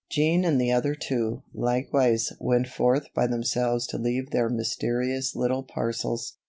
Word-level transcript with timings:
Jean 0.09 0.43
and 0.43 0.59
the 0.59 0.71
other 0.71 0.95
two, 0.95 1.43
likewise, 1.53 2.33
went 2.39 2.67
forth 2.67 3.13
by 3.13 3.27
themselves 3.27 3.85
to 3.85 3.99
leave 3.99 4.31
their 4.31 4.49
mysterious 4.49 5.35
little 5.35 5.61
parcels. 5.61 6.37